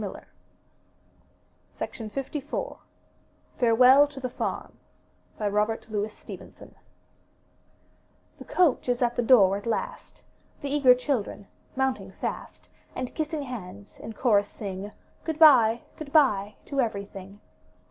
2l6 0.01 0.17
UP 1.79 2.05
ONE 2.09 2.09
PAIR 2.09 2.21
OF 2.23 2.27
STAIRS 2.27 2.77
FAREWELL 3.59 4.07
TO 4.07 4.19
THE 4.19 4.29
FARM 4.31 4.79
Robert 5.39 5.85
Louis 5.91 6.09
Stevenson 6.09 6.73
The 8.39 8.45
coach 8.45 8.89
is 8.89 9.03
at 9.03 9.15
the 9.15 9.21
door 9.21 9.57
at 9.57 9.67
last; 9.67 10.23
The 10.63 10.69
eager 10.71 10.95
children, 10.95 11.45
mounting 11.75 12.13
fast 12.19 12.67
And 12.95 13.13
kissing 13.13 13.43
hands, 13.43 13.99
in 13.99 14.13
chorus 14.13 14.49
sing: 14.49 14.91
Good 15.23 15.37
bye, 15.37 15.81
good 15.99 16.11
bye, 16.11 16.55
to 16.65 16.81
everything! 16.81 17.39